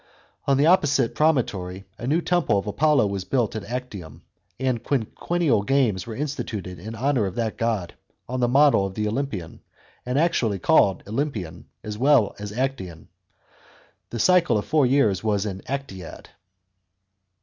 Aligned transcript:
On 0.47 0.57
the 0.57 0.65
opposite 0.65 1.13
promontory, 1.13 1.85
a 1.99 2.07
new 2.07 2.21
temple 2.21 2.57
of 2.57 2.65
Apollo 2.65 3.05
was 3.05 3.23
built 3.23 3.55
at 3.55 3.63
Actium, 3.63 4.23
and 4.59 4.81
quinquennial 4.83 5.61
games 5.61 6.07
were 6.07 6.15
instituted 6.15 6.79
in 6.79 6.95
honour 6.95 7.27
of 7.27 7.35
that 7.35 7.55
god, 7.55 7.93
on 8.27 8.39
the 8.39 8.47
model 8.47 8.87
of 8.87 8.95
the 8.95 9.07
Olympian, 9.07 9.61
and 10.03 10.17
actually 10.17 10.57
called" 10.57 11.03
Olympian" 11.07 11.65
as 11.83 11.99
well 11.99 12.35
as" 12.39 12.51
Actian." 12.51 13.09
The 14.09 14.17
cycle 14.17 14.57
of 14.57 14.65
four 14.65 14.87
years 14.87 15.23
was 15.23 15.45
an" 15.45 15.61
Actiad.." 15.69 16.29